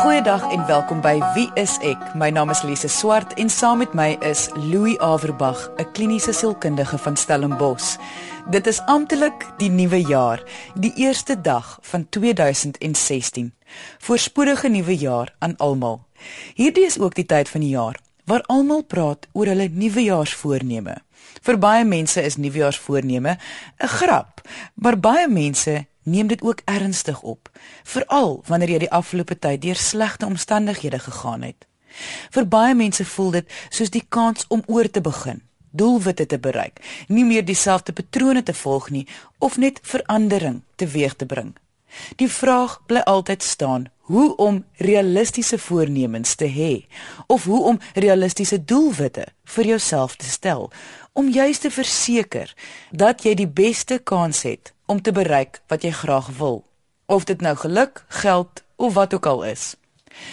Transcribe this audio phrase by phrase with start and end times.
[0.00, 2.14] Goeiedag en welkom by Wie is ek?
[2.16, 6.98] My naam is Lise Swart en saam met my is Louis Averbag, 'n kliniese sielkundige
[6.98, 7.98] van Stellenbosch.
[8.50, 10.42] Dit is amptelik die nuwe jaar,
[10.74, 13.52] die eerste dag van 2016.
[13.98, 16.00] Voorspoedige nuwe jaar aan almal.
[16.54, 20.96] Hierdie is ook die tyd van die jaar waar almal praat oor hulle nuwejaarsvoorneme.
[21.42, 23.36] Vir baie mense is nuwejaarsvoorneme
[23.78, 24.40] 'n grap,
[24.74, 27.50] maar baie mense neem dit ook ernstig op,
[27.84, 31.66] veral wanneer jy die afgelope tyd deur slegte omstandighede gegaan het.
[32.30, 36.82] Vir baie mense voel dit soos die kans om oor te begin, doelwitte te bereik,
[37.08, 39.06] nie meer dieselfde patrone te volg nie
[39.38, 41.54] of net verandering teweeg te bring.
[42.16, 46.72] Die vraag bly altyd staan: hoe om realistiese voornemens te hê
[47.30, 50.70] of hoe om realistiese doelwitte vir jouself te stel
[51.12, 52.50] om juis te verseker
[52.90, 56.64] dat jy die beste kans het om te bereik wat jy graag wil,
[57.06, 59.74] of dit nou geluk, geld of wat ook al is.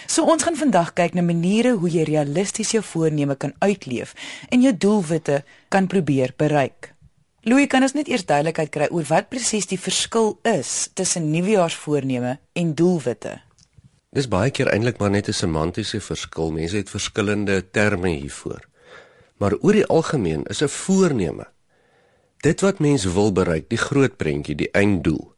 [0.10, 4.16] So ons gaan vandag kyk na maniere hoe jy realisties jou voorneme kan uitleef
[4.50, 6.94] en jou doelwitte kan probeer bereik.
[7.48, 12.40] Louis, kan ons net eers duidelikheid kry oor wat presies die verskil is tussen nuwejaarsvoorneme
[12.58, 13.38] en doelwitte?
[14.10, 16.52] Dis baie keer eintlik maar net 'n semantiese verskil.
[16.52, 18.64] Mense het verskillende terme hiervoor.
[19.38, 21.48] Maar oor die algemeen is 'n voorneme
[22.46, 25.34] dit wat mens wil bereik, die groot prentjie, die einddoel.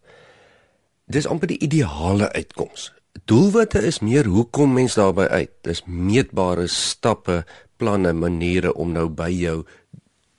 [1.10, 2.92] Dis amper die ideale uitkoms.
[3.26, 5.52] Doelwitte is meer hoe kom mens daarby uit?
[5.66, 7.44] Dis meetbare stappe,
[7.78, 9.64] planne, maniere om nou by jou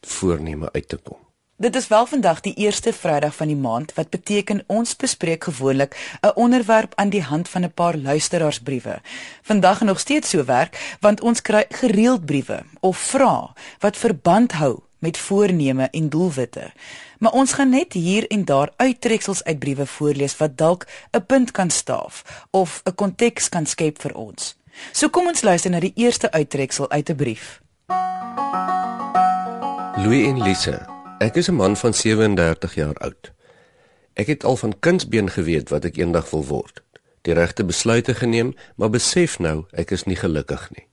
[0.07, 1.19] voorneme uit te kom.
[1.61, 5.97] Dit is wel vandag die eerste Vrydag van die maand wat beteken ons bespreek gewoonlik
[6.21, 9.01] 'n onderwerp aan die hand van 'n paar luisteraarsbriewe.
[9.43, 14.79] Vandag nog steeds so werk want ons kry gereeld briewe of vrae wat verband hou
[14.99, 16.73] met voorneme en doelwitte.
[17.19, 21.51] Maar ons gaan net hier en daar uittreksels uit briewe voorlees wat dalk 'n punt
[21.51, 24.57] kan staaf of 'n konteks kan skep vir ons.
[24.93, 27.61] So kom ons luister na die eerste uittreksel uit 'n brief.
[29.97, 30.87] Louis en Lise,
[31.21, 33.33] ek is 'n man van 37 jaar oud.
[34.13, 36.83] Ek het al van kindsbeen geweet wat ek eendag wil word.
[37.23, 40.87] Die regte besluite geneem, maar besef nou ek is nie gelukkig nie.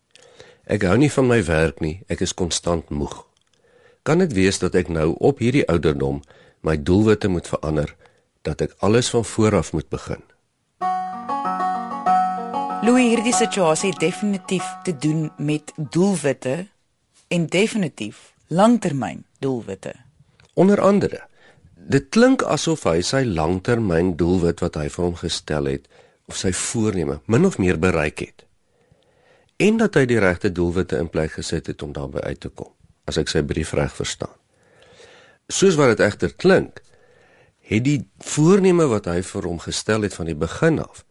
[0.63, 3.25] Ek hou nie van my werk nie, ek is konstant moeg.
[4.03, 6.21] Kan dit wees dat ek nou op hierdie ouderdom
[6.61, 7.95] my doelwitte moet verander,
[8.41, 10.23] dat ek alles van voor af moet begin?
[12.83, 16.67] Louis, hierdie situasie het definitief te doen met doelwitte
[17.27, 20.06] en definitief langtermyn doelwitte.
[20.57, 21.21] Onder andere,
[21.75, 25.85] dit klink asof hy sy langtermyn doelwit wat hy vir hom gestel het
[26.27, 28.43] of sy voorneme min of meer bereik het.
[29.61, 32.73] En dat hy die regte doelwitte in plek gesit het om daarby uit te kom
[33.07, 34.33] as ek sy brief reg verstaan.
[35.47, 36.81] Soos wat dit egter klink,
[37.69, 41.05] het die voorneme wat hy vir hom gestel het van die begin af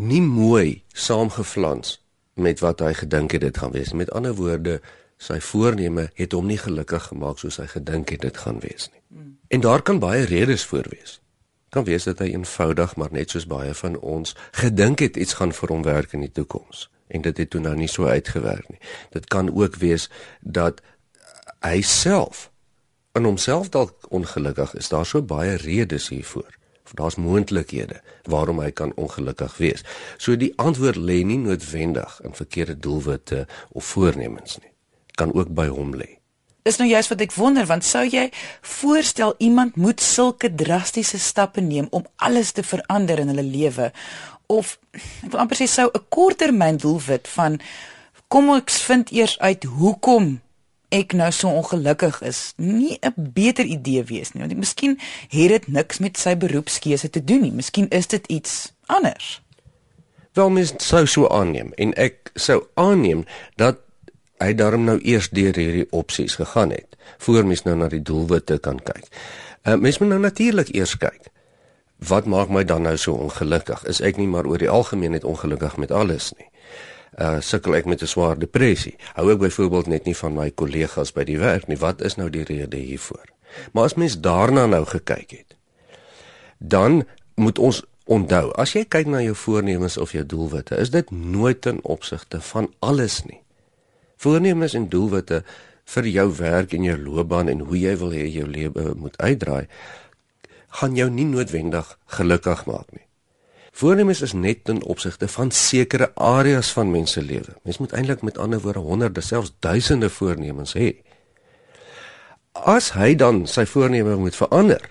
[0.00, 1.98] nie mooi saamgeflans
[2.40, 3.92] met wat hy gedink het dit gaan wees.
[3.92, 4.78] Met ander woorde,
[5.20, 9.02] sy voorneme het hom nie gelukkig gemaak soos hy gedink het dit gaan wees nie.
[9.12, 9.34] Hmm.
[9.52, 11.18] En daar kan baie redes voor wees.
[11.70, 14.32] Kan wees dat hy eenvoudig maar net soos baie van ons
[14.62, 17.74] gedink het iets gaan vir hom werk in die toekoms en dit het toe nou
[17.76, 18.80] nie so uitgewerk nie.
[19.10, 20.08] Dit kan ook wees
[20.40, 20.80] dat
[21.60, 22.48] hy self
[23.18, 24.88] in homself dalk ongelukkig is.
[24.88, 26.48] Daar's so baie redes hiervoor.
[26.94, 28.00] Daar's moontlikhede
[28.30, 29.84] waarom hy kan ongelukkig wees.
[30.18, 34.69] So die antwoord lê nie noodwendig in verkeerde doelwitte of voornemens nie.
[35.20, 36.16] Kan ook by hom lê.
[36.64, 38.26] Dis nou juist wat ek wonder want sou jy
[38.80, 43.90] voorstel iemand moet sulke drastiese stappe neem om alles te verander in hulle lewe?
[44.52, 44.76] Of
[45.24, 47.60] ek wil amper sê sou 'n korttermyn doelwit van
[48.28, 50.40] kom ek vind eers uit hoekom
[50.90, 54.98] ek nou so ongelukkig is nie 'n beter idee wees nie want ek miskien
[55.28, 57.52] het dit niks met sy beroepskeuse te doen nie.
[57.52, 59.40] Miskien is dit iets anders.
[60.32, 61.72] Wel mens sou so aanneem.
[61.74, 63.24] En ek sou aanneem
[63.56, 63.76] dat
[64.40, 68.58] hy daarom nou eers deur hierdie opsies gegaan het voor mens nou na die doelwitte
[68.58, 69.06] kan kyk
[69.66, 71.28] uh, mens moet nou natuurlik eers kyk
[72.08, 75.24] wat maak my dan nou so ongelukkig is ek nie maar oor die algemeen net
[75.24, 76.50] ongelukkig met alles nie
[77.18, 78.96] uh sukkel ek met 'n swaar depressie.
[79.14, 81.76] Hou ek byvoorbeeld net nie van my kollegas by die werk nie.
[81.76, 83.26] Wat is nou die rede hiervoor?
[83.72, 85.56] Maar as mens daarna nou gekyk het,
[86.58, 87.04] dan
[87.34, 91.60] moet ons onthou, as jy kyk na jou voornemens of jou doelwitte, is dit nooit
[91.60, 93.39] ten opsigte van alles nie.
[94.20, 95.42] Voornemens en doelwitte
[95.94, 99.66] vir jou werk en jou loopbaan en hoe jy wil hê jou lewe moet uitdraai,
[100.80, 103.06] gaan jou nie noodwendig gelukkig maak nie.
[103.72, 107.54] Voornemens is net ten opsigte van sekere areas van mens se lewe.
[107.64, 110.92] Mens moet eintlik met ander woorde honderde, selfs duisende voornemens hê.
[112.52, 114.82] As hy dan sy voorneme moet verander,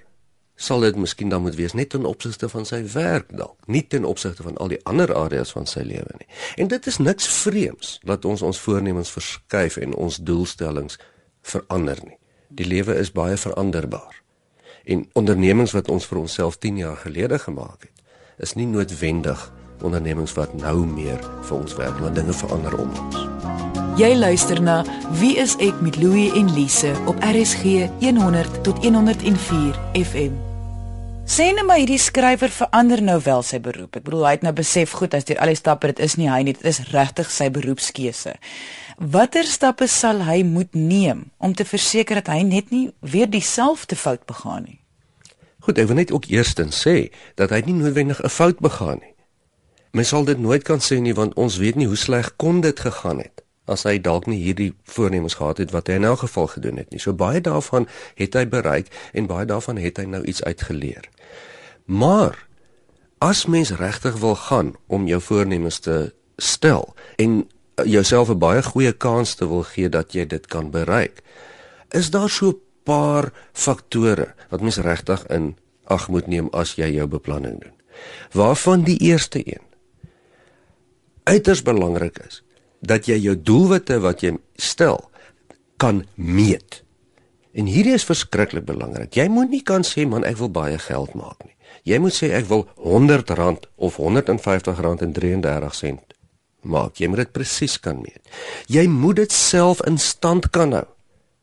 [0.59, 4.05] sal dit miskien dan moet wees net ten opsigte van sy werk dalk, nie ten
[4.05, 6.27] opsigte van al die ander areas van sy lewe nie.
[6.59, 10.99] En dit is niks vreemds dat ons ons voornemens verskuif en ons doelstellings
[11.47, 12.17] verander nie.
[12.49, 14.19] Die lewe is baie veranderbaar.
[14.83, 18.03] En ondernemings wat ons vir onsself 10 jaar gelede gemaak het,
[18.37, 19.47] is nie noodwendig
[19.83, 23.23] ondernemings wat nou meer vir ons werk, want dinge verander om ons.
[23.99, 24.81] Jy luister na
[25.19, 30.48] Wie is ek met Louie en Lise op RSG 100 tot 104 FM.
[31.29, 33.99] Sê net maar hierdie skrywer verander nou wel sy beroep.
[33.99, 36.25] Ek bedoel hy het nou besef goed as dit al die stappe dit is nie
[36.25, 38.33] hy nie, dit is regtig sy beroepskeuse.
[38.97, 43.95] Watter stappe sal hy moet neem om te verseker dat hy net nie weer dieselfde
[43.95, 44.79] fout begaan nie?
[45.61, 49.13] Goed, ek wil net ook eerstens sê dat hy nie noodwendig 'n fout begaan nie.
[49.93, 52.79] Mens sal dit nooit kan sê nie want ons weet nie hoe sleg kon dit
[52.79, 56.47] gegaan het as hy dalk nie hierdie voornemens gehad het wat hy in elk geval
[56.47, 56.99] gedoen het nie.
[56.99, 61.05] So baie daarvan het hy bereik en baie daarvan het hy nou iets uitgeleer.
[61.89, 62.47] Maar
[63.17, 67.49] as mens regtig wil gaan om jou voornemens te stel en
[67.83, 71.21] jouself 'n baie goeie kans te wil gee dat jy dit kan bereik,
[71.89, 76.93] is daar so 'n paar faktore wat mens regtig in ag moet neem as jy
[76.93, 77.73] jou beplanning doen.
[78.31, 79.65] Waarvan die eerste een
[81.23, 82.43] uiters belangrik is
[82.79, 85.09] dat jy jou doelwitte wat jy stel
[85.77, 86.83] kan meet.
[87.51, 89.13] En hierdie is verskriklik belangrik.
[89.13, 91.55] Jy moet nie kan sê man ek wil baie geld maak nie.
[91.87, 95.97] Jy moet sê ek wil R100 of R150.33
[96.61, 96.99] maak.
[96.99, 98.19] Jy moet dit presies kan meet.
[98.67, 100.87] Jy moet dit self in stand kan hou.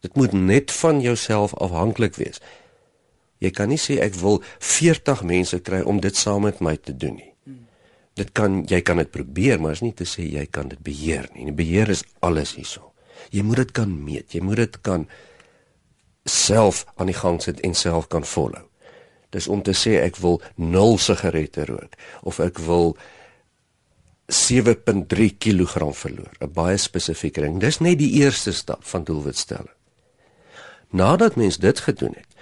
[0.05, 2.41] Dit moet net van jouself afhanklik wees.
[3.43, 6.95] Jy kan nie sê ek wil 40 mense kry om dit saam met my te
[6.97, 7.33] doen nie.
[8.17, 11.29] Dit kan jy kan dit probeer, maar is nie te sê jy kan dit beheer
[11.35, 11.51] nie.
[11.51, 12.95] Die beheer is alles hierso.
[13.33, 14.33] Jy moet dit kan meet.
[14.33, 15.05] Jy moet dit kan
[16.27, 18.65] self aan die gang sit en self kan volhou.
[19.37, 22.95] Dis om te sê ek wil 0 sigarette rook of ek wil
[24.33, 26.33] 7.3 kg verloor.
[26.41, 27.61] 'n Baie spesifieke ding.
[27.61, 29.75] Dis net die eerste stap van doelwitstelling.
[30.91, 32.33] Nadat mens dit gedoen het,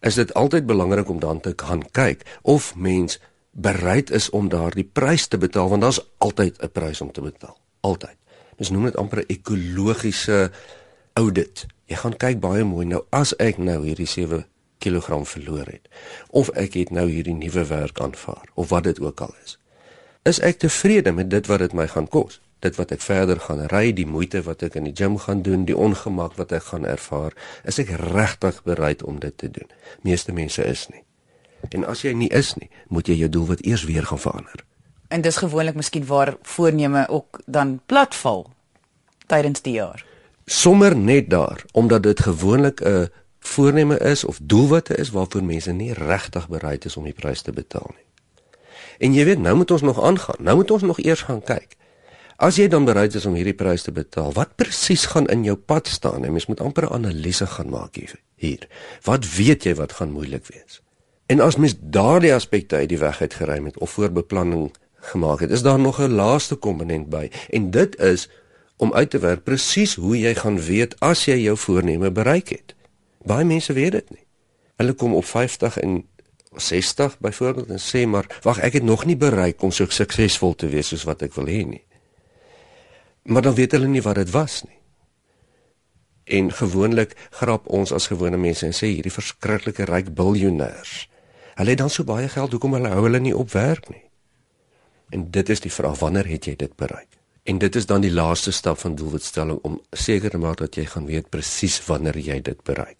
[0.00, 3.20] is dit altyd belangrik om dan te gaan kyk of mens
[3.52, 7.56] bereid is om daardie prys te betaal want daar's altyd 'n prys om te betaal.
[7.80, 8.16] Altyd.
[8.56, 10.50] Mens noem dit amper 'n ekologiese
[11.12, 11.66] audit.
[11.86, 14.46] Jy gaan kyk baie mooi nou as ek nou hierdie 7
[14.84, 15.88] kg verloor het
[16.30, 19.58] of ek het nou hierdie nuwe werk aanvaar of wat dit ook al is.
[20.24, 22.40] Is ek tevrede met dit wat dit my gaan kos?
[22.64, 25.66] Dit wat ek verder gaan ry, die moeite wat ek in die gim gaan doen,
[25.68, 27.36] die ongemak wat ek gaan ervaar,
[27.68, 29.68] is ek regtig bereid om dit te doen?
[30.00, 31.02] Meeste mense is nie.
[31.76, 34.64] En as jy nie is nie, moet jy jou doelwit eers weer gaan verander.
[35.12, 38.46] En dis gewoonlik miskien waar voorneme ook dan platval
[39.28, 40.04] tydens die jaar.
[40.44, 43.08] Sommer net daar, omdat dit gewoonlik 'n
[43.46, 47.52] voorneme is of doelwitte is waarvoor mense nie regtig bereid is om die prys te
[47.52, 48.06] betaal nie.
[48.98, 50.38] En jy weet, nou moet ons nog aangaan.
[50.38, 51.76] Nou moet ons nog eers gaan kyk.
[52.36, 55.54] As jy dan bereid is om hierdie prys te betaal, wat presies gaan in jou
[55.56, 56.24] pad staan?
[56.24, 57.94] En mens moet amper 'n analise gaan maak
[58.36, 58.68] hier.
[59.02, 60.82] Wat weet jy wat gaan moeilik wees?
[61.26, 65.50] En as mens daardie aspekte uit die weg uit geruim het of voorbeplanning gemaak het,
[65.50, 68.28] is daar nog 'n laaste komponent by en dit is
[68.76, 72.74] om uit te werk presies hoe jy gaan weet as jy jou voorneme bereik het.
[73.24, 74.24] Baie mense weet dit nie.
[74.80, 76.02] Hulle kom op 50 en
[76.54, 80.68] 60 byvoorbeeld en sê maar wag ek het nog nie bereik om so suksesvol te
[80.70, 81.82] wees soos wat ek wil hê nie.
[83.24, 84.78] Maar dan weet hulle nie wat dit was nie.
[86.24, 91.04] En gewoonlik grap ons as gewone mense en sê hierdie verskriklike ryk biljoenêers
[91.54, 94.02] Hulle het dan so baie geld, hoekom hulle hou hulle nie op werk nie?
[95.14, 97.20] En dit is die vraag, wanneer het jy dit bereik?
[97.44, 100.86] En dit is dan die laaste stap van doelwitstelling om seker te maak dat jy
[100.90, 102.98] gaan weet presies wanneer jy dit bereik.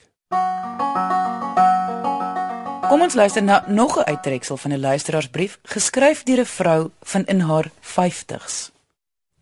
[2.94, 7.24] Kom ons luister na nog 'n uittreksel van 'n luisteraarsbrief geskryf deur 'n vrou van
[7.24, 8.70] in haar 50's.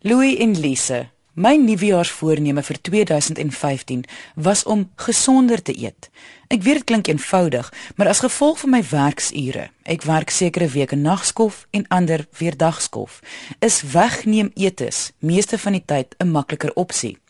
[0.00, 4.04] Louis en Lise, my nuwejaarsvoorneme vir 2015
[4.34, 6.10] was om gesonder te eet.
[6.46, 10.96] Ek weet dit klink eenvoudig, maar as gevolg van my werksure, ek werk sekere weke
[10.96, 13.20] nagskof en ander weer dagskof,
[13.58, 17.21] is wegneem etes meeste van die tyd 'n makliker opsie.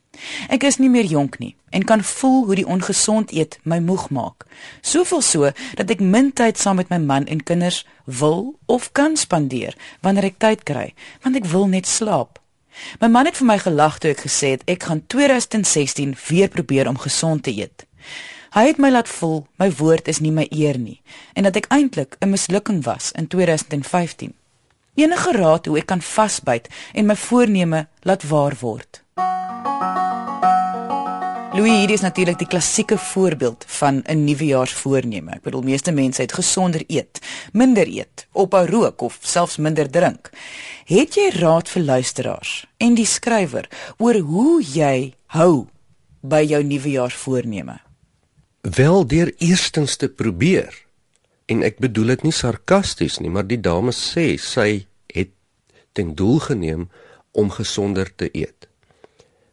[0.49, 4.11] Ek is nie meer jonk nie en kan voel hoe die ongesond eet my moeg
[4.11, 4.45] maak.
[4.81, 9.17] Soveel so dat ek min tyd saam met my man en kinders wil of kan
[9.17, 10.93] spandeer wanneer ek tyd kry,
[11.25, 12.39] want ek wil net slaap.
[13.01, 16.89] My man het vir my gelag toe ek gesê het ek gaan 2016 weer probeer
[16.89, 17.87] om gesond te eet.
[18.53, 21.01] Hy het my laat voel my woord is nie my eer nie
[21.33, 24.35] en dat ek eintlik 'n mislukking was in 2015.
[24.95, 29.03] Enige raad hoe ek kan vasbyt en my voorneme laat waar word?
[31.53, 35.31] Louis hierdie is natuurlik die klassieke voorbeeld van 'n nuwejaarsvoorneme.
[35.31, 37.21] Ek bedoel meeste mense het gesonder eet,
[37.53, 40.31] minder eet, ophou rook of selfs minder drink.
[40.85, 43.69] Het jy raad vir luisteraars en die skrywer
[43.99, 45.67] oor hoe jy hou
[46.21, 47.81] by jou nuwejaarsvoorneme?
[48.61, 50.87] Wel deur eerstens te probeer.
[51.47, 55.31] En ek bedoel dit nie sarkasties nie, maar die dame sê sy het
[55.93, 56.89] ten doel geneem
[57.31, 58.69] om gesonder te eet.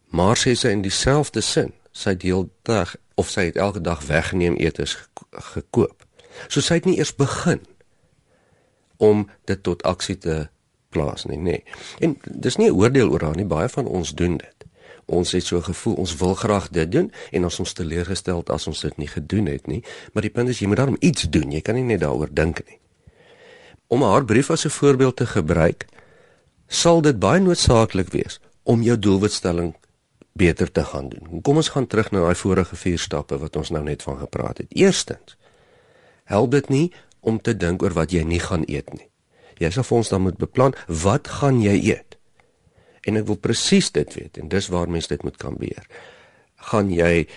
[0.09, 4.95] Maar sê sy in dieselfde sin sy deeldag of sy het elke dag weggeneem etes
[5.53, 6.05] gekoop.
[6.47, 7.59] So sy het nie eers begin
[8.99, 10.47] om dit tot aksie te
[10.93, 11.59] plaas nie, nê.
[11.59, 11.63] Nee.
[11.99, 14.65] En dis nie 'n oordeel oor haar nie, baie van ons doen dit.
[15.05, 18.81] Ons het so gevoel ons wil graag dit doen en ons ons teleurgestel as ons
[18.81, 21.51] dit nie gedoen het nie, maar die punt is jy moet daarom iets doen.
[21.51, 22.79] Jy kan nie net daaroor dink nie.
[23.87, 25.85] Om haar brief as 'n voorbeeld te gebruik,
[26.67, 29.75] sal dit baie noodsaaklik wees om jou doelwitstelling
[30.39, 31.41] beter te gaan doen.
[31.43, 34.63] Kom ons gaan terug na daai vorige vier stappe wat ons nou net van gepraat
[34.63, 34.71] het.
[34.71, 35.35] Eerstens,
[36.31, 36.87] help dit nie
[37.19, 39.09] om te dink oor wat jy nie gaan eet nie.
[39.59, 42.15] Jy sal vir ons dan moet beplan wat gaan jy eet?
[43.07, 45.87] En ek wil presies dit weet en dis waar mens dit moet kan beheer.
[46.71, 47.27] Gaan jy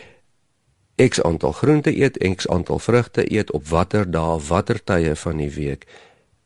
[1.03, 5.51] X aantal groente eet, X aantal vrugte eet op watter dae, watter tye van die
[5.51, 5.87] week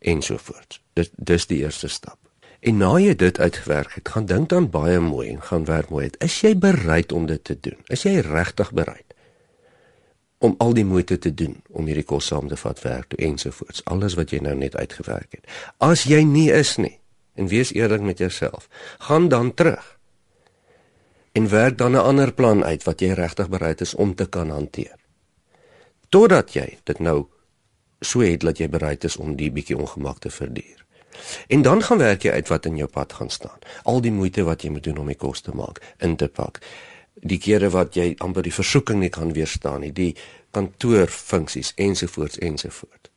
[0.00, 0.80] ensovoorts.
[0.96, 2.18] Dis dis die eerste stap.
[2.60, 6.10] En na jy dit uitgewerk het, gaan dink dan baie mooi en gaan werk mooi.
[6.18, 7.78] Is jy bereid om dit te doen?
[7.88, 9.04] Is jy regtig bereid
[10.38, 13.84] om al die moeite te doen om hierdie kos saam te vat werk toe ensovoorts?
[13.84, 15.44] Alles wat jy nou net uitgewerk het.
[15.78, 16.98] As jy nie is nie,
[17.36, 19.98] en wees eerlik met jouself, gaan dan terug
[21.32, 24.50] en werk dan 'n ander plan uit wat jy regtig bereid is om te kan
[24.50, 24.96] hanteer.
[26.08, 27.26] Totdat jy dit nou
[28.00, 30.85] so het dat jy bereid is om die bietjie ongemak te verduur.
[31.48, 33.58] En dan gaan werk jy uit wat in jou pad gaan staan.
[33.82, 36.60] Al die moeite wat jy moet doen om die kos te maak, in te pak.
[37.14, 40.14] Die kere wat jy amper die versoeking nie kan weerstaan nie, die
[40.50, 43.10] kantoorfunksies ensovoorts ensovoorts.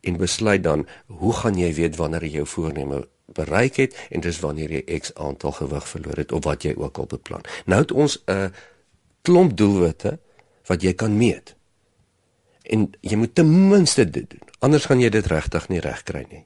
[0.00, 3.04] En besluit dan, hoe gaan jy weet wanneer jy jou voorneme
[3.34, 6.98] bereik het en dis wanneer jy X aantal gewig verloor het of wat jy ook
[6.98, 7.46] al beplan.
[7.64, 8.52] Nou het ons 'n
[9.22, 10.18] klomp doelwitte
[10.66, 11.54] wat jy kan meet.
[12.62, 14.48] En jy moet ten minste dit doen.
[14.58, 16.44] Anders gaan jy dit regtig nie regkry nie.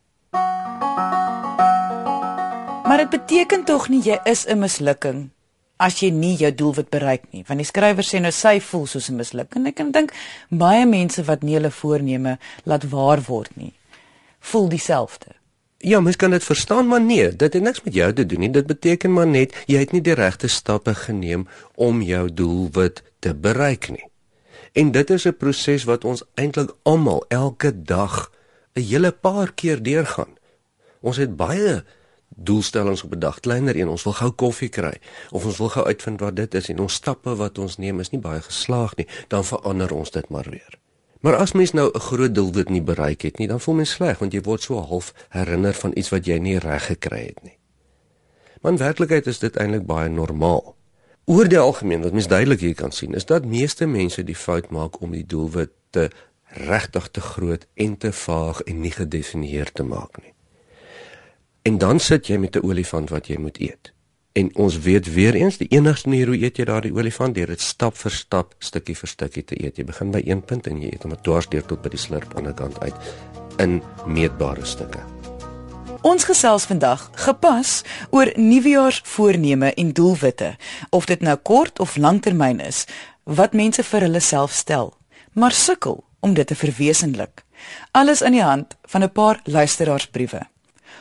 [2.85, 5.31] Maar dit beteken tog nie jy is 'n mislukking
[5.76, 7.45] as jy nie jou doelwit bereik nie.
[7.49, 9.66] Want die skrywer sê nou sy voel soos 'n mislukking.
[9.66, 10.12] Ek kan dink
[10.50, 13.73] baie mense wat nie hulle voorneme laat waar word nie,
[14.40, 15.35] voel dieselfde.
[15.78, 18.50] Ja, mens kan dit verstaan, maar nee, dit het niks met jou te doen nie.
[18.50, 23.35] Dit beteken maar net jy het nie die regte stappe geneem om jou doelwit te
[23.35, 24.09] bereik nie.
[24.73, 28.31] En dit is 'n proses wat ons eintlik almal elke dag
[28.75, 30.34] 'n hele paar keer deurgaan.
[31.04, 31.82] Ons het baie
[32.34, 34.94] doelstellings op 'n dag, kleiner een, ons wil gou koffie kry
[35.30, 38.11] of ons wil gou uitvind wat dit is en ons stappe wat ons neem is
[38.11, 40.78] nie baie geslaag nie, dan verander ons dit maar weer.
[41.20, 44.18] Maar as mens nou 'n groot doelwit nie bereik het nie, dan voel mens sleg
[44.18, 47.58] want jy word so half herinner van iets wat jy nie reg gekry het nie.
[48.61, 50.76] Maar in werklikheid is dit eintlik baie normaal.
[51.25, 54.70] Oor die algemeen wat mens duidelik hier kan sien, is dat meeste mense die fout
[54.70, 56.11] maak om die doelwit te
[56.44, 60.34] regtig te groot en te vaag en nie gedefinieer te maak nie.
[61.64, 63.92] En dan sit jy met 'n olifant wat jy moet eet.
[64.33, 67.61] En ons weet weer eens die enigste manier hoe eet jy daardie olifant deur dit
[67.61, 69.76] stap vir stap, stukkie vir stukkie te eet.
[69.76, 72.37] Jy begin by een punt en jy eet hom dwars deur tot by die slurp
[72.37, 72.94] aan die kant uit
[73.56, 75.00] in meetbare stukke.
[76.02, 80.56] Ons gesels vandag gepas oor nuwejaarsvoorneme en doelwitte,
[80.90, 82.87] of dit nou kort of langtermyn is,
[83.23, 84.97] wat mense vir hulle self stel,
[85.33, 87.44] maar sukkel om dit te verwesenlik.
[87.90, 90.53] Alles in die hand van 'n paar luisteraarsbriewe.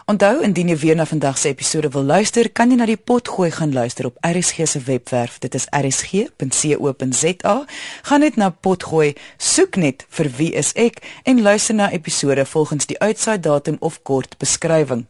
[0.06, 3.30] Onthou indien jy weer na vandag se episode wil luister, kan jy na die pot
[3.32, 5.38] gooi gaan luister op RSG se webwerf.
[5.40, 7.54] Dit is rsg.co.za.
[8.10, 12.44] Gaan net na pot gooi, soek net vir wie is ek en luister na episode
[12.46, 15.06] volgens die uitsaai datum of kort beskrywing.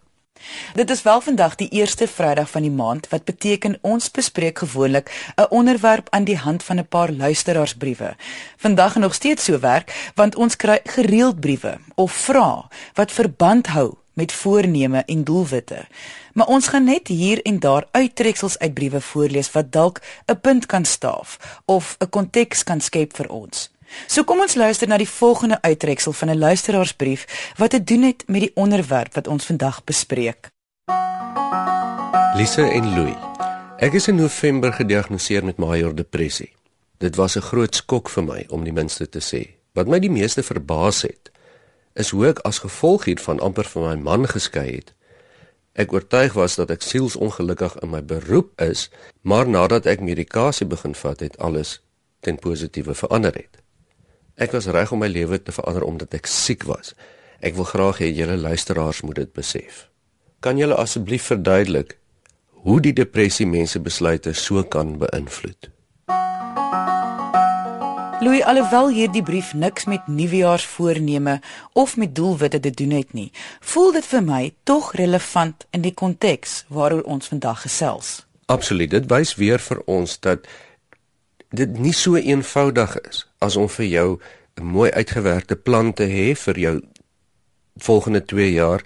[0.78, 5.10] Dit is wel vandag die eerste Vrydag van die maand wat beteken ons bespreek gewoonlik
[5.38, 8.16] 'n onderwerp aan die hand van 'n paar luisteraarsbriewe.
[8.58, 14.03] Vandag nog steeds so werk want ons kry gereeld briewe of vrae wat verband hou
[14.14, 15.88] met voorneme en doelwitte.
[16.34, 20.66] Maar ons gaan net hier en daar uittreksels uit briewe voorlees wat dalk 'n punt
[20.66, 23.72] kan staaf of 'n konteks kan skep vir ons.
[24.08, 28.24] So kom ons luister na die volgende uittreksel van 'n luisteraarsbrief wat te doen het
[28.28, 30.50] met die onderwerp wat ons vandag bespreek.
[32.36, 33.16] Lise en Louis.
[33.78, 36.54] Ek is in November gediagnoseer met major depressie.
[36.98, 39.50] Dit was 'n groot skok vir my om die minste te sê.
[39.74, 41.32] Wat my die meeste verbaas het,
[41.94, 44.94] is hoe ek as gevolg hiervan amper van my man geskei het
[45.74, 48.90] ek oortuig was dat ek sielsongelukkig in my beroep is,
[49.22, 51.80] maar nadat ek medikasie begin vat het, alles
[52.22, 53.60] ten positiewe verander het.
[54.38, 56.94] Ek was reg om my lewe te verander omdat ek siek was.
[57.42, 59.88] Ek wil graag hê julle luisteraars moet dit besef.
[60.46, 61.98] Kan julle asseblief verduidelik
[62.64, 65.73] hoe die depressie mense besluite so kan beïnvloed?
[68.24, 71.42] Louis alhoewel hierdie brief niks met nuwejaarsvoorneme
[71.74, 75.92] of met doelwitte te doen het nie, voel dit vir my tog relevant in die
[75.92, 78.12] konteks waaroor ons vandag gesels.
[78.48, 80.48] Absoluut, dit wys weer vir ons dat
[81.52, 84.08] dit nie so eenvoudig is as om vir jou
[84.56, 86.82] 'n mooi uitgewerkte plan te hê vir jou
[87.76, 88.86] volgende 2 jaar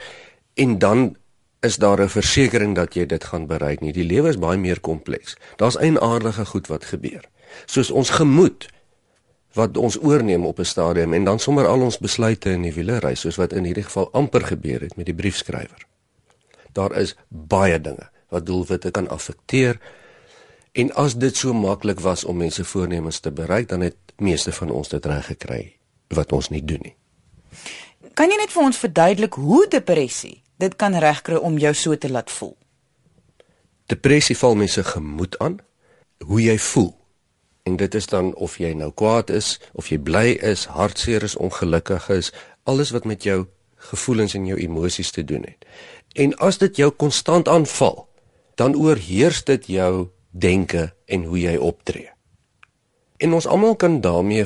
[0.55, 1.15] en dan
[1.61, 3.93] is daar 'n versekering dat jy dit gaan bereik nie.
[3.93, 5.35] Die lewe is baie meer kompleks.
[5.55, 7.23] Daar's eienaardige goed wat gebeur.
[7.65, 8.67] Soos ons gemoed
[9.57, 12.99] wat ons oorneem op 'n stadium en dan sommer al ons besluite in die wiele
[12.99, 15.85] ry soos wat in hierdie geval amper gebeur het met die briefskrywer.
[16.71, 19.79] Daar is baie dinge wat doelwitte kan affekteer
[20.71, 24.69] en as dit so maklik was om mense voornemens te bereik dan het meeste van
[24.69, 25.75] ons dit reg gekry
[26.07, 26.95] wat ons nie doen nie.
[28.13, 32.09] Kan jy net vir ons verduidelik hoe depressie dit kan regkry om jou so te
[32.09, 32.57] laat voel?
[33.85, 35.59] Depressie val mense gemoed aan,
[36.17, 36.96] hoe jy voel
[37.67, 41.35] En dit is dan of jy nou kwaad is, of jy bly is, hartseer is,
[41.35, 42.31] ongelukkig is,
[42.63, 43.41] alles wat met jou
[43.91, 45.65] gevoelens en jou emosies te doen het.
[46.15, 48.05] En as dit jou konstant aanval,
[48.55, 52.09] dan oorheers dit jou denke en hoe jy optree.
[53.17, 54.45] En ons almal kan daarmee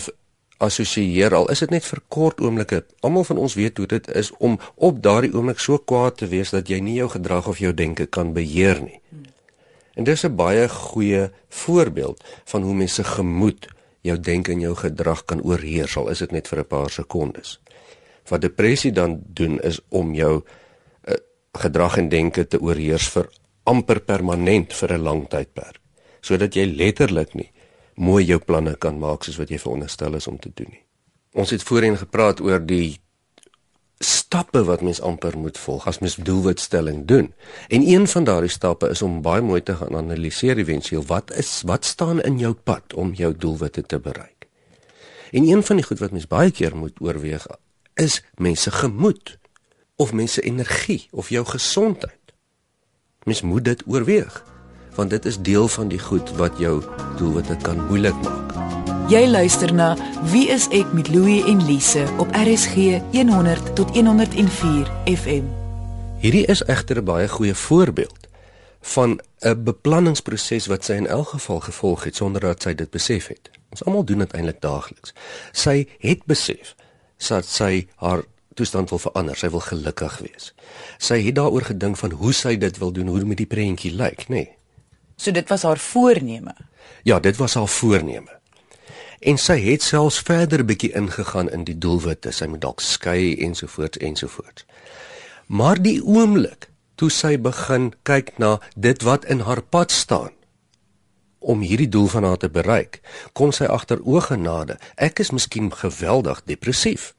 [0.61, 2.83] assosieer al is dit net vir kort oomblikke.
[3.05, 6.53] Almal van ons weet hoe dit is om op daardie oomblik so kwaad te wees
[6.53, 8.99] dat jy nie jou gedrag of jou denke kan beheer nie.
[9.93, 13.67] En dis 'n baie goeie voorbeeld van hoe mense gemoed
[14.01, 17.59] jou denke en jou gedrag kan oorheers al is dit net vir 'n paar sekondes.
[18.27, 21.15] Wat depressie dan doen is om jou uh,
[21.53, 23.29] gedrag en denke te oorheers vir
[23.63, 25.79] amper permanent vir 'n lang tydperk
[26.21, 27.51] sodat jy letterlik nie
[27.95, 30.83] mooi jou planne kan maak soos wat jy veronderstel is om te doen nie.
[31.33, 33.00] Ons het voorheen gepraat oor die
[34.03, 37.33] stappe wat mens amper moet volg as mens doelwitstelling doen.
[37.67, 41.61] En een van daardie stappe is om baie mooi te gaan analiseer eventueel wat is
[41.65, 44.47] wat staan in jou pad om jou doelwitte te bereik.
[45.31, 47.47] En een van die goed wat mens baie keer moet oorweeg
[47.93, 49.37] is mense gemoed
[49.95, 52.19] of mense energie of jou gesondheid.
[53.23, 54.43] Mens moet dit oorweeg
[54.95, 56.81] want dit is deel van die goed wat jou
[57.17, 58.80] doelwitte kan moeilik maak.
[59.11, 59.89] Jy luister na
[60.31, 65.49] Wie is ek met Louie en Lise op RSG 100 tot 104 FM.
[66.23, 68.27] Hierdie is egter 'n baie goeie voorbeeld
[68.81, 73.27] van 'n beplanningsproses wat sy in elk geval gevolg het sonder dat sy dit besef
[73.27, 73.49] het.
[73.69, 75.13] Ons almal doen dit eintlik daagliks.
[75.51, 76.75] Sy het besef
[77.27, 80.53] dat sy haar toestand wil verander, sy wil gelukkig wees.
[80.97, 84.27] Sy het daaroor gedink van hoe sy dit wil doen, hoe met die prentjie lyk,
[84.27, 84.33] nê?
[84.33, 84.49] Nee.
[85.15, 86.55] So dit was haar voorneme.
[87.03, 88.40] Ja, dit was haar voorneme
[89.21, 92.33] en sy het selfs verder bietjie ingegaan in die doelwitte.
[92.33, 94.65] Sy moet dalk skei ensovoorts ensovoorts.
[95.47, 100.33] Maar die oomblik toe sy begin kyk na dit wat in haar pad staan
[101.41, 102.99] om hierdie doel van haar te bereik,
[103.33, 104.77] kon sy agter oë genade.
[105.01, 107.15] Ek is miskien geweldig depressief.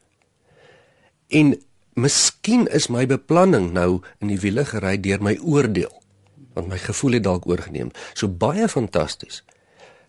[1.27, 1.57] En
[1.99, 6.03] miskien is my beplanning nou in die wiele gery deur my oordeel
[6.53, 7.91] want my gevoel het dalk oorgeneem.
[8.13, 9.41] So baie fantasties.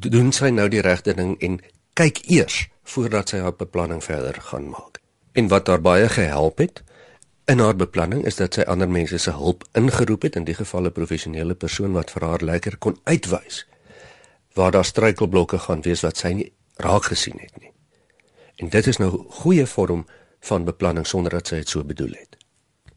[0.04, 1.62] Doen sy nou die regte ding en
[1.94, 5.00] kyk eers voordat sy haar beplanning verder gaan maak.
[5.34, 6.84] En wat haar baie gehelp het
[7.46, 10.88] in haar beplanning is dat sy ander mense se hulp ingeroep het in die geval
[10.88, 13.66] 'n professionele persoon wat vir haar lekker kon uitwys
[14.54, 17.72] waar daar struikelblokke gaan wees wat sy nie raak gesien het nie.
[18.56, 20.06] En dit is nou goeie vorm
[20.40, 22.38] van beplanning sonder dat sy dit so bedoel het.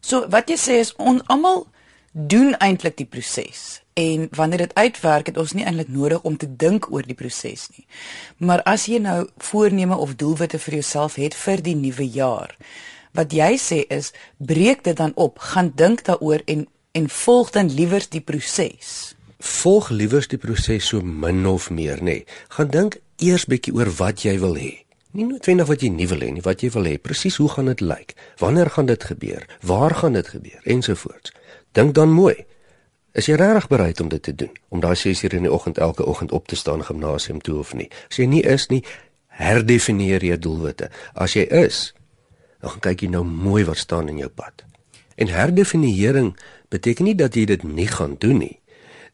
[0.00, 1.66] So wat jy sê is ons almal
[2.16, 6.48] doen eintlik die proses en wanneer dit uitwerk het ons nie eintlik nodig om te
[6.48, 7.84] dink oor die proses nie.
[8.36, 12.56] Maar as jy nou voorneme of doelwitte vir jouself het vir die nuwe jaar,
[13.16, 17.68] wat jy sê is breek dit dan op, gaan dink daaroor en en volg dan
[17.68, 19.12] liewers die proses.
[19.36, 22.22] Volg liewers die proses so min of meer, nê.
[22.24, 22.36] Nee.
[22.56, 24.72] Gaan dink eers bietjie oor wat jy wil hê.
[25.12, 26.96] Nie noodwendig wat jy nie wil hê nie, wat jy wil hê.
[26.96, 28.16] Presies hoe gaan dit lyk?
[28.40, 29.44] Wanneer gaan dit gebeur?
[29.60, 30.60] Waar gaan dit gebeur?
[30.64, 31.36] Ensovoorts.
[31.76, 32.34] Dink dan mooi.
[33.12, 34.52] Is jy regtig bereid om dit te doen?
[34.72, 37.74] Om daai 6 uur in die oggend elke oggend op te staan gimnasium toe of
[37.76, 37.90] nie?
[38.08, 38.80] As jy nie is nie,
[39.36, 40.88] herdefinieer jou doelwitte.
[41.12, 41.90] As jy is,
[42.64, 44.64] dan gaan kyk jy nou mooi wat staan in jou pad.
[45.20, 46.32] En herdefiniering
[46.72, 48.56] beteken nie dat jy dit nie gaan doen nie.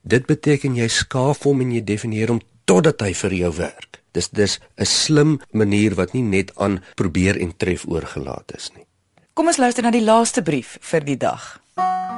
[0.03, 4.03] Dit beteken jy skaaf hom en jy definieer hom totdat hy vir jou werk.
[4.14, 8.87] Dis dis 'n slim manier wat nie net aan probeer en tref oorgelaat is nie.
[9.35, 11.62] Kom ons luister na die laaste brief vir die dag.
[11.76, 12.12] Thank you.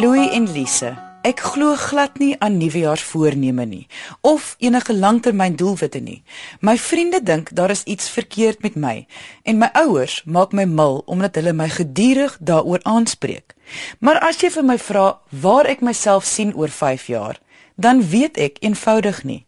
[0.00, 0.94] Louis en Lise,
[1.26, 3.88] ek glo glad nie aan nuwejaarsvoorneme nie
[4.24, 6.22] of enige langtermyndoelwitte nie.
[6.60, 9.06] My vriende dink daar is iets verkeerd met my
[9.42, 13.56] en my ouers maak my mal omdat hulle my gedurig daaroor aanspreek.
[13.98, 17.42] Maar as jy vir my vra waar ek myself sien oor 5 jaar,
[17.74, 19.44] dan weet ek eenvoudig nie.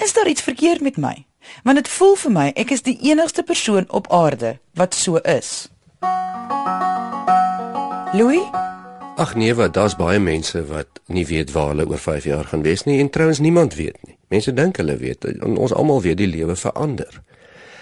[0.00, 1.26] Is daar iets verkeerd met my?
[1.66, 5.66] Want dit voel vir my ek is die enigste persoon op aarde wat so is.
[8.12, 8.44] Louis?
[9.16, 12.62] Ag nee, wat daar's baie mense wat nie weet waar hulle oor 5 jaar gaan
[12.62, 14.18] wees nie en trouens niemand weet nie.
[14.28, 17.22] Mense dink hulle weet en ons almal weet die lewe verander.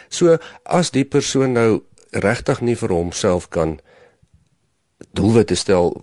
[0.09, 3.81] So as die persoon nou regtig nie vir homself kan
[5.19, 5.97] doelwitte stel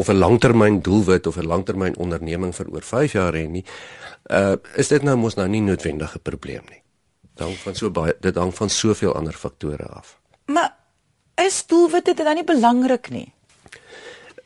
[0.00, 3.64] of 'n langtermyn doelwit of 'n langtermyn onderneming vir oor 5 jaar hê nie,
[4.30, 6.82] uh is dit nou mos nou nie noodwendig 'n probleem nie.
[7.36, 10.20] Dit hang van so baie dit hang van soveel ander faktore af.
[10.46, 10.72] Maar
[11.34, 13.32] is doelwitte dan nie belangrik nie?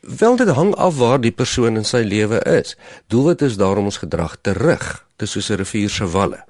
[0.07, 2.77] Wel dit hang af waar die persoon in sy lewe is.
[3.11, 4.85] Doelwit is daarom ons gedrag te rig,
[5.19, 6.45] dis soos 'n rivier se walle.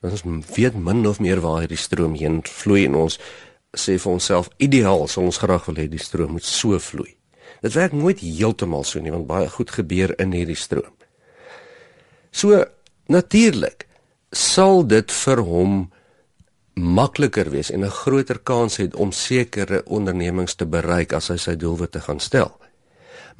[0.00, 0.22] Ons
[0.54, 3.18] weet min of meer waar hierdie stroom heen vloei en ons
[3.76, 7.16] sê vir onsself ideaal sou ons graag wil hê die stroom moet so vloei.
[7.62, 10.92] Dit werk nooit heeltemal so nie want baie goed gebeur in hierdie stroom.
[12.30, 12.64] So
[13.06, 13.86] natuurlik
[14.32, 15.92] sal dit vir hom
[16.74, 21.56] makliker wees en 'n groter kans het om sekere ondernemings te bereik as hy sy
[21.56, 22.61] doelwitte gaan stel.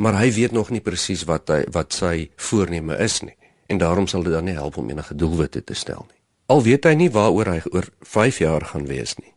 [0.03, 3.37] Maar hy weet nog nie presies wat hy wat sy voorneme is nie
[3.71, 6.19] en daarom sal dit dan nie help om enige doelwitte te stel nie.
[6.51, 9.33] Al weet hy nie waaroor hy oor 5 jaar gaan wees nie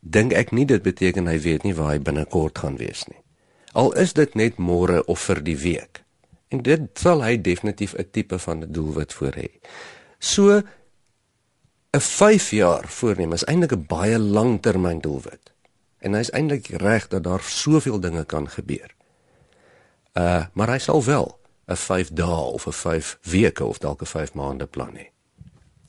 [0.00, 3.18] dink ek nie dit beteken hy weet nie waar hy binnekort gaan wees nie.
[3.74, 6.02] Al is dit net môre of vir die week.
[6.48, 9.48] En dit sal hy definitief 'n tipe van 'n doelwit voor hê.
[10.18, 10.62] So
[11.92, 15.52] 'n 5 jaar voorneem is eintlik 'n baie langtermyn doelwit.
[16.00, 18.94] En hy's eintlik reg dat daar soveel dinge kan gebeur.
[20.18, 24.06] Uh, maar hy sal wel 'n 5 dae of 'n 5 weke of dalk 'n
[24.06, 25.06] 5 maande plan hê.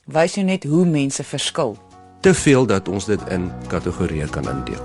[0.04, 1.78] Wys jy net hoe mense verskil
[2.20, 4.84] te veel dat ons dit in kategorieë kan indeel.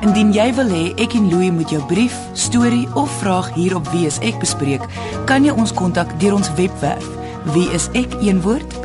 [0.00, 3.88] Indien jy wil hê ek en Louie moet jou brief, storie of vraag hier op
[3.92, 4.82] Wie is ek bespreek,
[5.24, 7.08] kan jy ons kontak deur ons webwerf
[7.54, 8.84] wieisek.co.za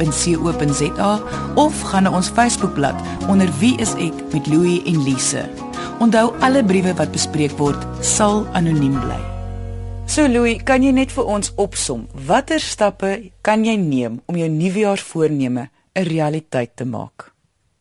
[1.55, 2.95] of gaan na ons Facebookblad
[3.27, 5.49] onder Wie is ek met Louie en Lise.
[5.99, 9.30] Onthou alle briewe wat bespreek word sal anoniem bly.
[10.11, 14.49] So Louie, kan jy net vir ons opsom watter stappe kan jy neem om jou
[14.51, 15.63] nuwejaarsvoorneme
[15.95, 17.31] 'n realiteit te maak?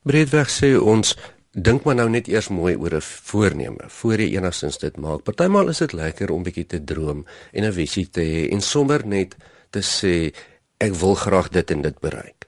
[0.07, 1.17] Breedweg sê ons
[1.51, 5.25] dink maar nou net eers mooi oor 'n voorneme voor jy enigstens dit maak.
[5.25, 9.07] Partymal is dit lekker om bietjie te droom en 'n visie te hê en sommer
[9.07, 9.37] net
[9.71, 10.33] te sê
[10.79, 12.47] ek wil graag dit en dit bereik.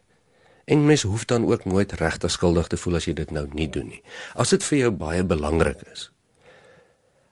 [0.64, 3.68] En mens hoef dan ook nooit regtig skuldig te voel as jy dit nou nie
[3.68, 4.02] doen nie.
[4.34, 6.10] As dit vir jou baie belangrik is,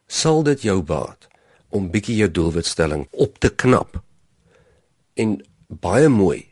[0.06, 1.29] sal dit jou baat
[1.70, 4.00] om bietjie jou doelwitstelling op te knap
[5.14, 6.46] en baie mooi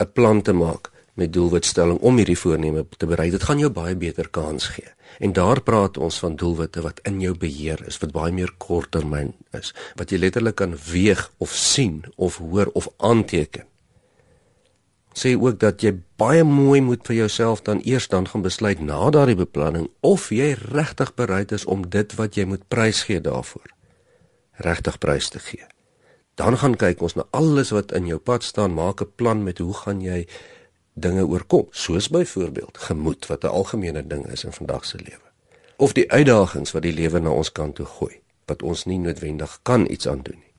[0.00, 3.30] 'n plan te maak met doelwitstelling om hierdie voorneme te bereik.
[3.30, 4.88] Dit gaan jou baie beter kans gee.
[5.18, 9.32] En daar praat ons van doelwitte wat in jou beheer is, wat baie meer korttermyn
[9.56, 13.64] is, wat jy letterlik kan weeg of sien of hoor of aanteken.
[15.16, 19.08] Sê ook dat jy baie mooi moet vir jouself dan eers dan gaan besluit na
[19.10, 23.75] daardie beplanning of jy regtig bereid is om dit wat jy moet prysgee daarvoor
[24.56, 25.66] regtig prys te gee.
[26.34, 29.58] Dan gaan kyk ons na alles wat in jou pad staan, maak 'n plan met
[29.58, 30.26] hoe gaan jy
[30.92, 35.28] dinge oorkom, soos byvoorbeeld gemoed wat 'n algemene ding is in vandag se lewe.
[35.76, 39.58] Of die uitdagings wat die lewe na ons kant toe gooi, wat ons nie noodwendig
[39.62, 40.54] kan iets aan doen nie.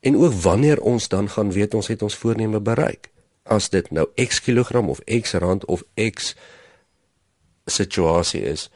[0.00, 3.10] En ook wanneer ons dan gaan weet ons het ons voorneme bereik,
[3.42, 6.36] as dit nou X kilogram of X rand of X
[7.64, 8.70] situasie is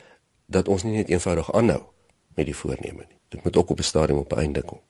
[0.46, 1.82] dat ons nie net eenvoudig aanhou
[2.34, 3.15] met die voorneme nie.
[3.36, 4.80] Dit moet ook op 'n stadium op 'n einde kom.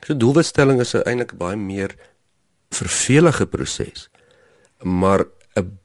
[0.00, 1.94] So doelwitstelling is eintlik baie meer
[2.70, 4.08] vervelige proses
[4.82, 5.78] maar 'n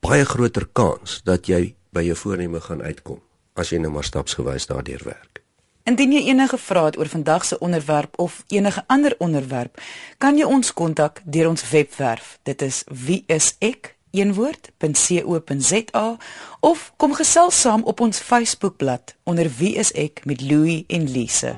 [0.00, 3.22] baie groter kans dat jy by jou voorneme gaan uitkom
[3.54, 5.42] as jy nou maar stapsgewys daardeur werk.
[5.82, 9.80] Indien jy enige vrae het oor vandag se onderwerp of enige ander onderwerp,
[10.18, 12.38] kan jy ons kontak deur ons webwerf.
[12.42, 16.06] Dit is wieisek eenwoord.co.za
[16.60, 21.56] of kom gesels saam op ons Facebookblad onder wieisek met Louie en Lise.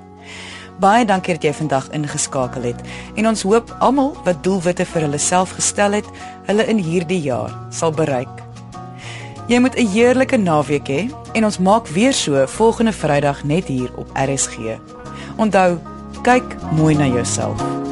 [0.80, 2.80] Baie dankie dat jy vandag ingeskakel het
[3.14, 6.08] en ons hoop almal wat doelwitte vir hulle self gestel het,
[6.48, 8.32] hulle in hierdie jaar sal bereik.
[9.50, 13.90] Jy moet 'n heerlike naweek hê en ons maak weer so volgende Vrydag net hier
[13.96, 14.78] op RSG.
[15.36, 15.78] Onthou,
[16.22, 17.89] kyk mooi na jouself.